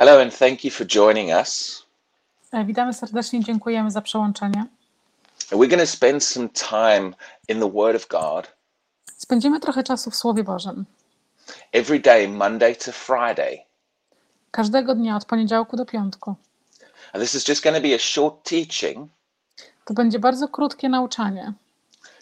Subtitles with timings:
[0.00, 1.82] Hello, and thank you for joining us.
[2.52, 4.66] E, Witamy serdecznie, dziękujemy za przełączenie.
[5.50, 7.12] We're going to spend some time
[7.48, 8.52] in the Word of God
[9.16, 10.84] Spędzimy trochę czasu w Słowie Bożym.
[11.72, 13.58] every day, Monday to Friday.
[14.50, 16.34] Każdego dnia od poniedziałku do piątku.
[17.12, 19.08] And this is just going to be a short teaching
[19.84, 21.52] To będzie bardzo krótkie nauczanie,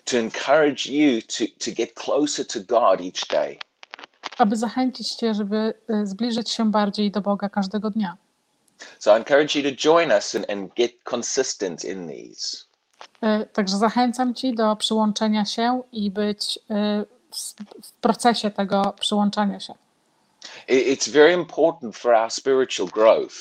[0.05, 3.59] to encourage you to, to get closer to God each day.
[4.39, 8.17] Aby zachęcić Cię, żeby e, zbliżyć się bardziej do Boga każdego dnia.
[8.99, 12.57] So I encourage you to join us and, and get consistent in these.
[13.23, 17.05] E, Także zachęcam Ci do przyłączenia się i być e,
[17.35, 19.75] w- procesie tego przyłączania się.
[20.69, 23.35] It- It's very important for our spiritual growth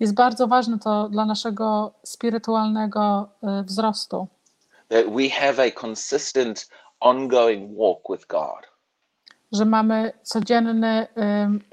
[0.00, 3.28] Jest bardzo ważne to dla naszego spirytualnego
[3.64, 4.26] wzrostu,
[4.88, 6.68] that we have a consistent,
[7.00, 8.71] ongoing walk with God.
[9.52, 11.06] Że mamy codzienny,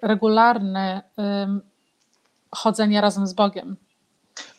[0.02, 1.62] regularny em,
[2.52, 3.76] chodzenie razem z Bogiem.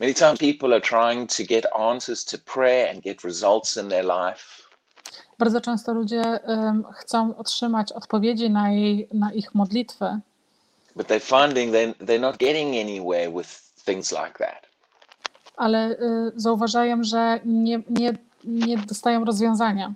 [0.01, 4.05] Many times people are trying to get answers to prayer and get results in their
[4.05, 4.45] life.
[5.39, 10.21] Bardzo często ludzie em, chcą otrzymać odpowiedzi na, jej, na ich modlitwy,
[10.97, 13.49] but they're finding they're, they're not getting anywhere with
[13.85, 14.71] things like that.
[15.57, 15.97] ale y,
[16.37, 18.13] zauważają, że nie, nie,
[18.45, 19.93] nie dostają rozwiązania.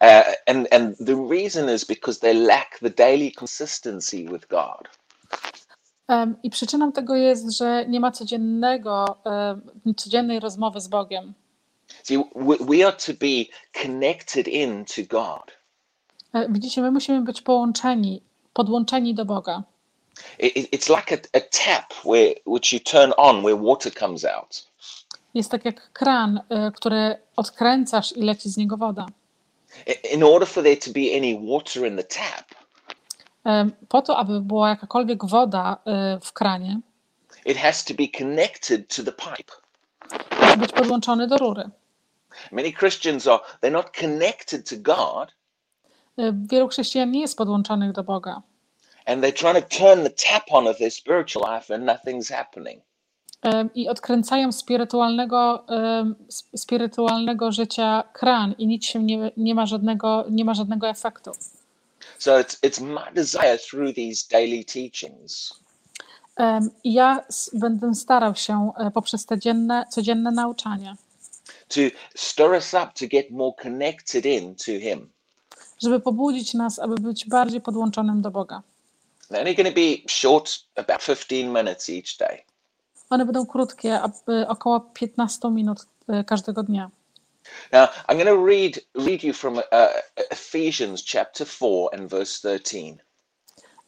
[0.00, 4.88] Uh, and, and the reason is because they lack the daily consistency with God.
[6.08, 9.16] Em, I przyczyną tego jest, że nie ma codziennego,
[9.84, 11.34] em, codziennej rozmowy z Bogiem.
[12.02, 13.44] See, we, we are to be
[13.82, 15.50] connected in to God.
[16.32, 19.62] E, Widzicie, my musimy być połączeni, podłączeni do Boga.
[20.38, 24.24] It, it- it's like a, a tap where which you turn on where water comes
[24.24, 24.66] out.
[25.34, 26.36] Jest tak jak kran,
[26.68, 29.06] y, który odkręcasz i leci z niego woda.
[30.12, 32.54] In order for there to be any water in the tap,
[33.44, 35.76] Em, Po to, aby była jakakolwiek woda
[36.22, 36.80] w kranie,
[37.46, 39.52] it has to be connected to the pipe.
[40.42, 41.70] musi być podłączony do rury.
[42.52, 45.32] Many Christians are they're not connected to God
[46.32, 48.42] Wielu chrześcijan nie jest podłączonych do Boga.
[49.06, 52.80] and they're trying to turn the tap on of their spiritual life and nothing's happening.
[53.74, 55.66] I odkręcają spirytualnego,
[56.56, 61.32] spirytualnego życia kran i nic się nie, nie, ma żadnego, nie ma żadnego efektu.
[62.18, 65.64] So it's it's my desire through these daily teachings
[66.84, 70.96] I ja będę starał się e, poprzez te dzienne, codzienne nauczanie,
[71.68, 71.80] to
[72.14, 75.10] stir us up to get more connected in to Him.
[75.82, 78.62] żeby pobudzić nas, aby być bardziej podłączonym do Boga.
[79.30, 82.44] They're only going to be short, about 15 minutes each day.
[83.10, 84.00] One będą krótkie,
[84.48, 86.90] około 15 minut e, każdego dnia.
[87.72, 89.62] Now I'm going to read read you from uh,
[90.30, 92.96] Ephesians chapter 4 and verse 13.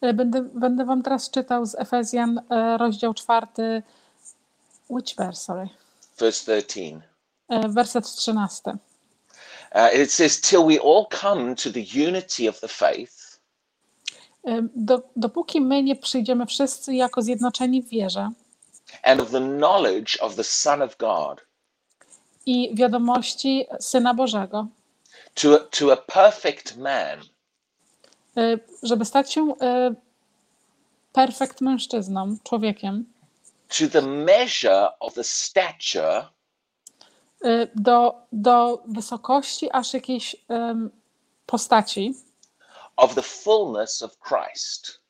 [0.00, 3.82] E, Będę, będę wam teraz czytał z Efezjan e, rozdział 4,
[4.90, 5.68] which verse, sorry,
[6.18, 7.00] Verse 13.
[7.48, 8.70] E, werset 13.
[9.74, 13.26] Uh, it says, "Till we all come to the unity of the faith
[14.76, 18.30] Do, dopóki my nie przyjdziemy wszyscy jako zjednoczeni w wierze
[19.02, 21.40] and of the knowledge of the Son of God,
[22.46, 24.66] i wiadomości Syna Bożego,
[25.34, 27.20] to a, to a perfect man,
[28.36, 29.94] e, żeby stać się e,
[31.12, 33.04] perfekt mężczyzną, człowiekiem,
[33.68, 36.28] to the measure of the stature.
[37.44, 40.36] E, do, do wysokości aż jakiejś
[41.46, 42.14] postaci,
[42.96, 45.00] of the fullness of Christ."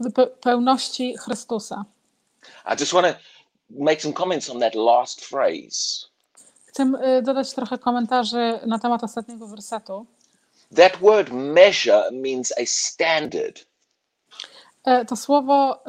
[0.00, 1.84] pe- pełności Chrystusa.
[2.64, 3.14] I just want to
[3.70, 6.06] make some comments on that last phrase.
[6.66, 10.06] Chcę e, dodać trochę komentarzy na temat ostatniego wersetu.
[10.76, 13.66] That word measure means a standard.
[14.84, 15.82] E, To słowo,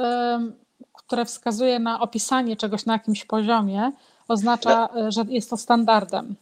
[0.93, 3.91] które wskazuje na opisanie czegoś na jakimś poziomie,
[4.27, 6.35] oznacza, e, że jest to standardem.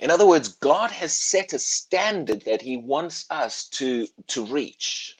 [0.00, 3.84] In other words, God has set a standard that He wants us to,
[4.26, 5.16] to reach.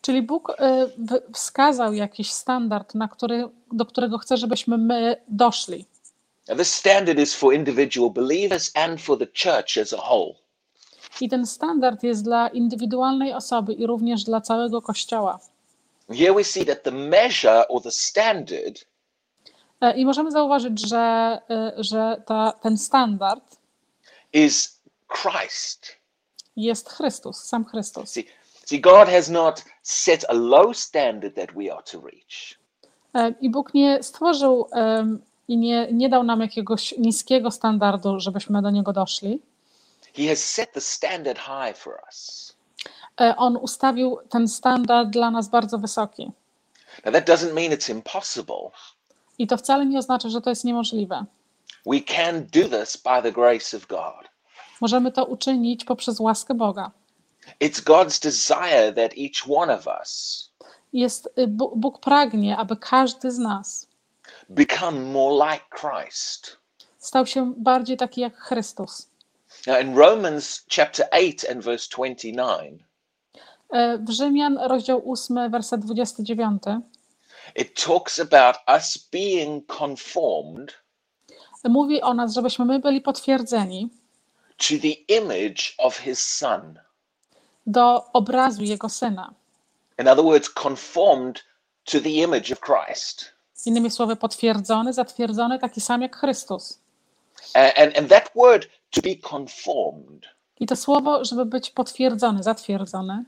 [0.00, 0.86] Czyli Bóg e,
[1.34, 5.86] wskazał jakiś standard, na który, do którego chce, żebyśmy my doszli.
[6.58, 10.34] This standard is for individual believers and for the church as a whole.
[11.20, 15.38] I ten standard jest dla indywidualnej osoby i również dla całego Kościoła.
[16.08, 18.88] Here we see that the measure or the standard
[19.80, 23.56] E, I możemy zauważyć, że, e, że ta, ten standard
[24.32, 25.96] is Christ.
[26.56, 28.10] jest Chrystus, sam Chrystus.
[28.10, 28.26] See,
[28.64, 32.58] see, God has not set a low standard that we are to reach.
[33.14, 38.62] E, I Bóg nie stworzył em, i nie, nie dał nam jakiegoś niskiego standardu, żebyśmy
[38.62, 39.42] do niego doszli.
[40.16, 42.52] He has set the standard high for us.
[43.20, 46.32] E, On ustawił ten standard dla nas bardzo wysoki.
[47.04, 48.70] Now, that doesn't mean it's impossible.
[49.38, 51.24] I to wcale nie oznacza, że to jest niemożliwe.
[51.86, 54.28] We can do this by the grace of God.
[54.80, 56.90] Możemy to uczynić poprzez łaskę Boga.
[57.60, 60.44] It's God's desire that each one of us
[60.92, 63.86] Jest, y, Bóg pragnie, aby każdy z nas
[64.48, 66.56] become more like Christ.
[66.98, 69.08] stał się bardziej taki jak Chrystus.
[69.66, 72.84] Now, in Romans chapter 8 and verse 29,
[73.70, 76.62] E, W Rzymian, rozdział 8, werset 29,
[77.56, 80.74] it talks about us being conformed
[81.64, 83.88] mówi o nas, żebyśmy my byli potwierdzeni
[84.56, 86.78] to the image of his son.
[87.68, 89.34] Do obrazu Jego Syna.
[89.98, 91.44] In other words, conformed
[91.84, 93.32] to the image of Christ.
[93.66, 96.78] Innymi słowy, potwierdzony, zatwierdzony, taki sam jak Chrystus.
[97.54, 100.26] And, and that word, to be conformed,
[100.60, 103.24] I to słowo, żeby być potwierdzony, zatwierdzony,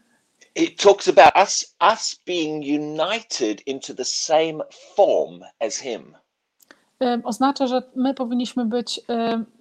[0.54, 4.64] it talks about us, us being united into the same
[4.96, 6.14] form as him.
[7.24, 9.00] oznacza, że my powinniśmy być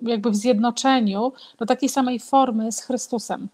[0.01, 3.49] jakby w zjednoczeniu do takiej samej formy z Chrystusem.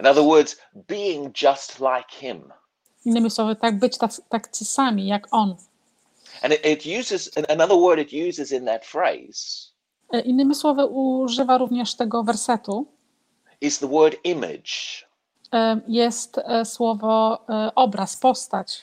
[0.00, 0.56] In other words,
[0.88, 2.52] being just like him.
[3.06, 5.56] Innymi słowy, tak być tacy, tacy sami jak On.
[6.42, 9.68] And it, it uses another word it uses in that phrase
[10.12, 12.86] E, Innymi słowy, używa również tego wersetu.
[13.60, 14.70] is the word image.
[15.52, 18.82] Em, Jest e, słowo e, obraz, postać.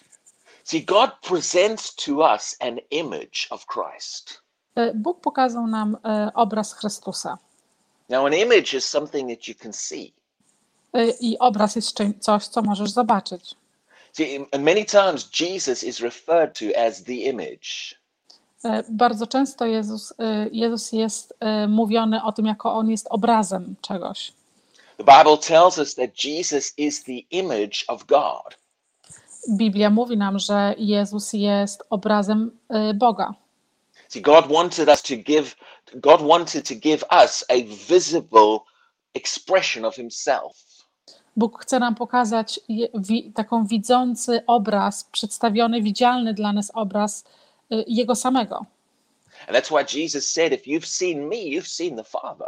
[0.63, 4.41] See, God presents to us an image of Christ.
[4.75, 7.37] E, Bóg pokazał nam e, obraz Chrystusa.
[8.09, 10.13] Now, an image is something that you can see.
[10.95, 13.55] E, I obraz jest czym, coś, co możesz zobaczyć.
[14.13, 17.95] See, and many times Jesus is referred to as the image.
[18.63, 21.33] E, Bardzo często Jezus, e, Jezus jest
[21.67, 24.33] mówiony o tym, jako On jest obrazem czegoś.
[24.97, 28.57] The Bible tells us that Jesus is the image of God.
[29.57, 32.51] Biblia mówi nam, że Jezus jest obrazem
[32.95, 33.33] Boga.
[34.09, 35.55] See, God wanted us to give,
[35.95, 37.55] God wanted to give us a
[37.89, 38.59] visible
[39.13, 40.74] expression of Himself.
[41.35, 42.59] Bóg chce nam pokazać
[43.35, 47.23] taką widzący obraz, przedstawiony, widzialny dla nas obraz
[47.71, 48.65] e, Jego samego.
[49.47, 52.47] And that's why Jesus said, If you've seen me, you've seen the Father.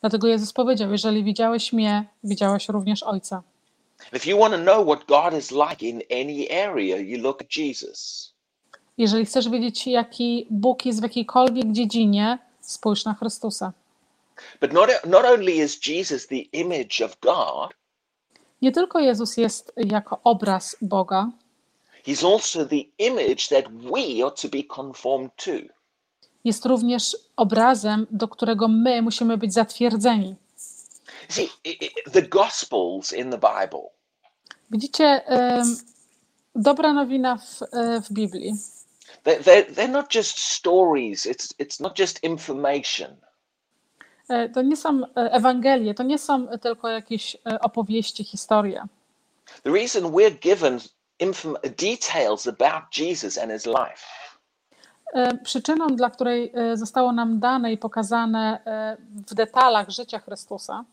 [0.00, 3.42] Dlatego Jezus powiedział: Jeżeli widziałeś mnie, widziałeś również Ojca.
[4.04, 7.42] And if you want to know what God is like in any area, you look
[7.42, 8.32] at Jesus.
[8.98, 13.72] Jeżeli chcesz wiedzieć, jaki Bóg jest w jakiejkolwiek dziedzinie, spójrz na Chrystusa.
[14.60, 17.74] But not, not only is Jesus the image of God,
[18.62, 21.30] Nie tylko Jezus jest jako obraz Boga,
[22.06, 25.50] He's also the image that we are to be conformed to.
[26.44, 30.34] jest również obrazem, do którego my musimy być zatwierdzeni.
[31.28, 31.48] See,
[32.12, 33.82] the Gospels in the Bible,
[34.70, 35.76] Widzicie, em,
[36.54, 38.52] dobra nowina w, e, w Biblii.
[39.24, 43.16] they're, they're, they're not just stories, it's, it's not just information.
[44.32, 48.86] E, To nie są e, Ewangelie, to nie są tylko jakieś e, opowieści, historie.
[49.62, 50.80] The reason we're given
[51.76, 54.06] details about Jesus and his life
[55.44, 58.58] Przyczyną, dla której zostało nam dane i pokazane
[59.26, 60.84] w detalach życia Chrystusa,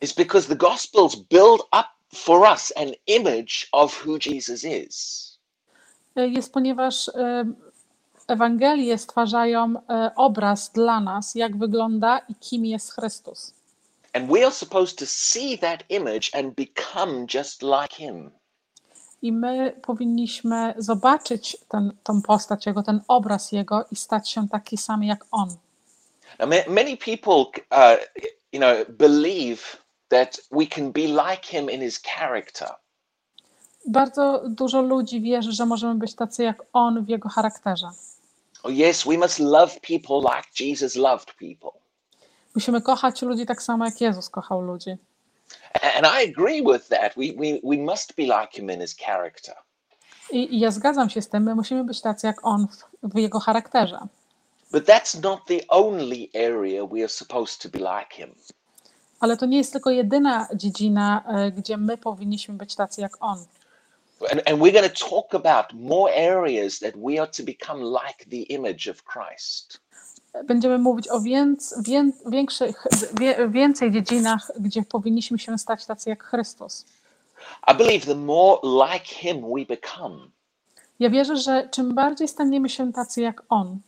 [0.00, 5.38] is because the Gospels build up for us an image of who Jesus is.
[6.16, 7.10] jest ponieważ
[8.28, 13.54] Ewangelie stwarzają e, obraz dla nas, jak wygląda i kim jest Chrystus.
[14.12, 18.30] And we are supposed to see that image and become just like him.
[19.22, 24.76] I my powinniśmy zobaczyć ten, tą postać Jego, ten obraz Jego i stać się taki
[24.76, 25.48] sam jak On.
[26.38, 27.98] Now, ma- many people, uh,
[28.52, 29.62] you know, believe
[30.08, 32.68] that we can be like him in his character.
[33.86, 37.88] Bardzo dużo ludzi wierzy, że możemy być tacy jak On w Jego charakterze.
[38.68, 41.70] Oh, yes, we must love people like Jesus loved people.
[42.54, 44.90] Musimy kochać ludzi tak samo, jak Jezus kochał ludzi.
[45.96, 47.16] And I agree with that.
[47.16, 49.54] We, we, we must be like him in his character.
[50.30, 53.18] I, I ja zgadzam się z tym, my musimy być tacy jak On w, w
[53.18, 53.98] Jego charakterze.
[54.72, 58.34] But that's not the only area we are supposed to be like him.
[59.20, 63.44] Ale to nie jest tylko jedyna dziedzina, e, gdzie my powinniśmy być tacy jak On.
[64.30, 68.24] And, and we're going to talk about more areas that we are to become like
[68.30, 69.80] the image of Christ.
[70.44, 72.86] Będziemy mówić o więc, wię, większych,
[73.20, 76.84] wie, więcej dziedzinach, gdzie powinniśmy się stać tacy jak Chrystus.
[77.72, 80.30] I believe the more like him we become,
[80.98, 83.80] Ja wierzę, że czym bardziej staniemy się tacy jak On,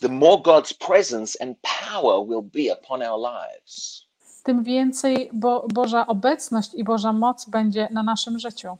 [0.00, 4.06] the more God's presence and power will be upon our lives.
[4.42, 8.76] tym więcej Bo, Boża obecność i Boża moc będzie na naszym życiu.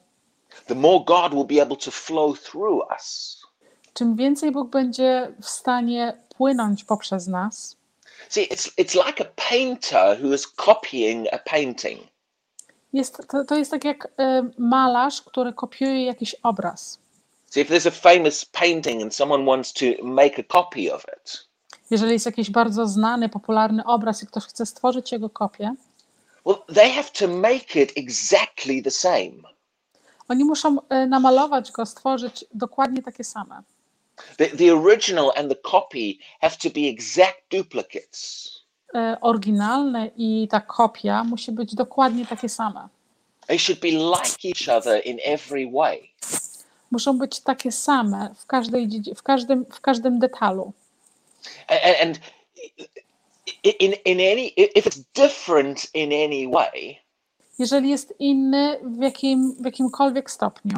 [0.67, 3.39] The more God will be able to flow through us.
[3.95, 7.77] Czym więcej Bóg będzie w stanie płynąć poprzez nas,
[8.29, 12.01] See, it's it's like a painter who is copying a painting.
[12.93, 16.99] jest, to, to jest tak jak e, malarz, który kopiuje jakiś obraz.
[17.51, 21.47] See, if there's a famous painting and someone wants to make a copy of it,
[21.91, 25.75] Jeżeli jest jakiś bardzo znany, popularny obraz i ktoś chce stworzyć jego kopię,
[26.47, 29.52] well, they have to make it exactly the same.
[30.29, 33.63] Oni muszą e, namalować go, stworzyć dokładnie takie same.
[34.37, 38.51] The, the original and the copy have to be exact duplicates.
[38.95, 42.89] E, Oryginalne i ta kopia musi być dokładnie takie same.
[43.47, 46.09] They should be like each other in every way.
[46.91, 50.73] Muszą być takie same w, każdej, w, każdym, w każdym detalu.
[51.69, 52.21] A- a- And
[53.63, 56.99] in, in any, if it's different in any way,
[57.59, 60.77] Jeżeli jest inny w, jakim, w jakimkolwiek stopniu,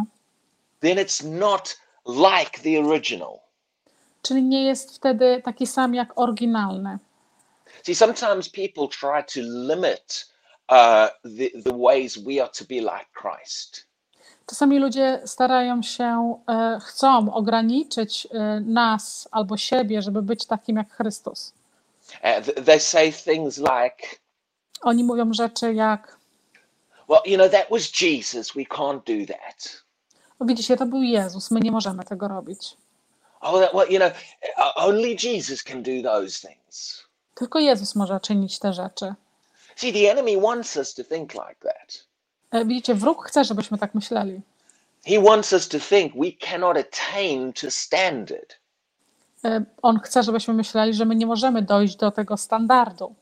[0.81, 1.77] then it's not
[2.07, 3.39] like the original.
[4.23, 6.99] czyli nie jest wtedy taki sam jak oryginalny.
[7.83, 10.27] See, sometimes people try to limit
[10.69, 10.77] uh,
[11.23, 13.87] the, the ways we are to be like Christ.
[14.47, 20.93] Czasami ludzie starają się, e, chcą ograniczyć e, nas albo siebie, żeby być takim jak
[20.93, 21.53] Chrystus.
[22.15, 24.07] Uh, th- they say things like,
[24.83, 26.17] Oni mówią rzeczy jak,
[27.15, 29.83] well, you know, that was Jesus, we can't do that.
[30.39, 32.77] o widzicie, to był Jezus, my nie możemy tego robić.
[33.41, 34.11] Oh, that, well, you know,
[34.77, 37.05] only Jesus can do those things.
[37.35, 39.15] Tylko Jezus może czynić te rzeczy.
[39.77, 42.05] See, the enemy wants us to think like that.
[42.51, 44.41] E, Widzicie, wróg chce, żebyśmy tak myśleli.
[45.07, 48.57] He wants us to think we cannot attain to standard.
[49.45, 53.15] E, On chce, żebyśmy myśleli, że my nie możemy dojść do tego standardu.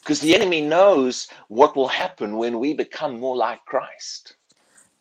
[0.00, 4.36] Because the enemy knows what will happen when we become more like Christ.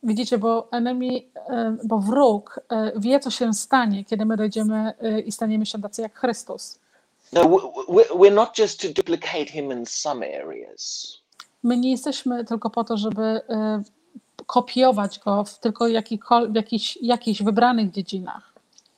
[0.04, 5.20] Widzicie, bo enemy, e, bo wróg e, wie, co się stanie, kiedy my dojdziemy e,
[5.20, 6.80] i staniemy się tacy jak Chrystus.
[7.34, 11.14] No, we- we- we're not just to duplicate him in some areas.
[11.64, 13.42] My nie jesteśmy tylko po to, żeby
[14.46, 15.88] kopiować go w tylko
[16.54, 18.54] jakichś, jakichś wybranych dziedzinach.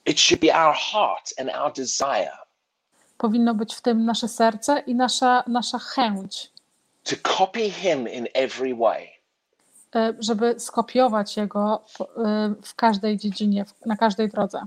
[0.06, 2.38] It should be our heart and our desire
[3.22, 6.52] Powinno być w tym nasze serce i nasza, nasza chęć,
[7.04, 9.08] to copy him in every way.
[9.96, 14.62] e, żeby skopiować jego e, w każdej dziedzinie, na każdej drodze.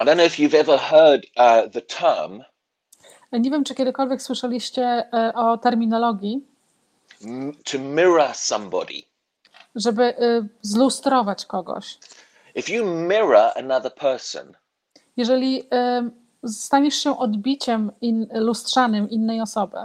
[0.00, 2.42] I don't know if you've ever heard uh, the term
[3.32, 4.82] Nie wiem, czy kiedykolwiek słyszeliście
[5.12, 6.46] e, o terminologii,
[7.72, 9.02] to mirror somebody.
[9.74, 10.14] żeby
[10.62, 11.98] zlustrować kogoś.
[12.54, 14.52] If you mirror another person,
[15.16, 15.68] Jeżeli
[16.46, 19.78] staniesz się odbiciem in, lustrzanym innej osoby,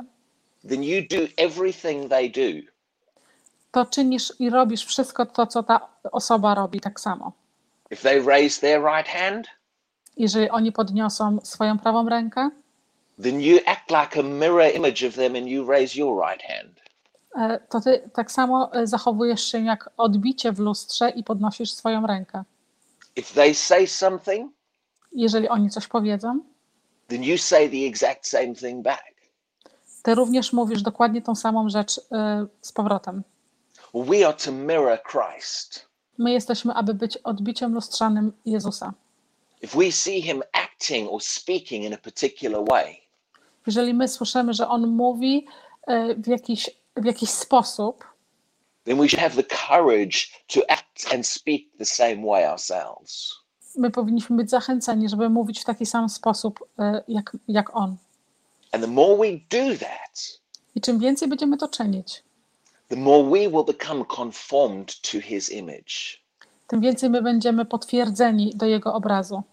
[0.70, 2.72] then you do everything they do.
[3.72, 7.32] to czynisz i robisz wszystko to, co ta osoba robi tak samo.
[7.92, 9.48] If they raise their right hand,
[10.18, 12.50] Jeżeli oni podniosą swoją prawą rękę,
[13.24, 16.80] then you act like a mirror image of them and you raise your right hand.
[17.36, 22.08] e, to ty tak samo e, zachowujesz się jak odbicie w lustrze i podnosisz swoją
[22.08, 22.44] rękę.
[23.16, 24.52] If they say something,
[25.16, 26.40] Jeżeli oni coś powiedzą,
[27.08, 29.04] then you say the exact same thing back.
[30.04, 33.24] ty również mówisz dokładnie tą samą rzecz e, z powrotem.
[33.94, 35.88] We are to mirror Christ.
[36.18, 38.94] My jesteśmy, aby być odbiciem lustrzanym Jezusa.
[39.62, 43.04] If we see him acting or speaking in a particular way,
[43.68, 45.48] Jeżeli my słyszymy, że on mówi
[45.88, 48.06] e, w jakiś, w jakiś sposób,
[48.84, 50.18] then we should have the courage
[50.48, 53.43] to act and speak the same way ourselves.
[53.76, 57.96] My powinniśmy być zachęceni, żeby mówić w taki sam sposób e, jak, jak on.
[58.72, 60.40] And the more we do that,
[60.76, 62.24] I czym więcej będziemy to czynić,
[62.90, 65.94] the more we will become conformed to his image.
[66.68, 69.44] tym więcej my będziemy potwierdzeni do jego obrazu.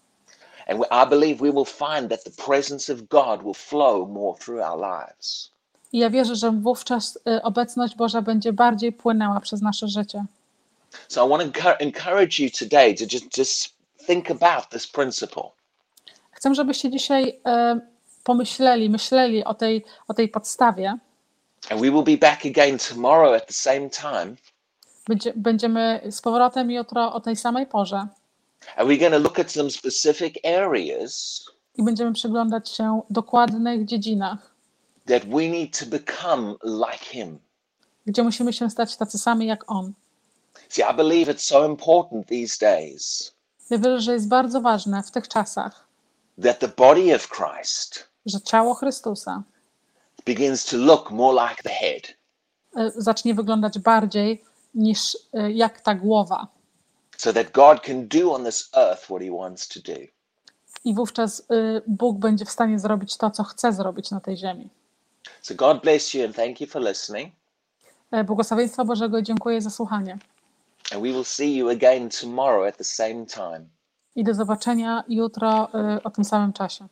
[0.67, 4.37] And we- I believe we will find that the presence of God will flow more
[4.39, 5.51] through our lives.
[5.93, 10.25] I ja wierzę, że wówczas e, obecność Boża będzie bardziej płynęła przez nasze życie.
[11.07, 13.73] So I want to encourage you today to just, just
[14.11, 15.43] think about this principle.
[16.31, 17.79] Chcę, żebyście dzisiaj e,
[18.23, 20.97] pomyśleli, myśleli o tej, o tej podstawie.
[21.69, 24.35] And we will be back again tomorrow at the same time.
[25.07, 28.07] Będzie, będziemy z powrotem jutro o tej samej porze
[28.75, 31.43] And we're going to look at some specific areas
[31.75, 34.55] i będziemy przyglądać się dokładnych dziedzinach,
[35.07, 37.39] that we need to become like him.
[38.05, 39.93] gdzie musimy się stać tacy sami jak on.
[40.69, 43.33] See, I believe it's so important these days
[43.79, 45.87] Wierzę, że jest bardzo ważne w tych czasach,
[46.43, 49.43] that the body of Christ że ciało Chrystusa
[50.25, 52.01] begins to look more like the head.
[52.75, 56.47] E, zacznie wyglądać bardziej niż e, jak ta głowa.
[57.17, 59.99] so that God can do on this earth what he wants to do.
[60.83, 64.69] I wówczas e, Bóg będzie w stanie zrobić to, co chce zrobić na tej ziemi.
[65.41, 67.33] So God bless you and thank you for listening.
[68.11, 70.17] E, Błogosławieństwa Bożego i dziękuję za słuchanie.
[70.91, 73.69] And we will see you again tomorrow at the same time.
[74.15, 76.87] I do zobaczenia jutro y, o tym samym czasie.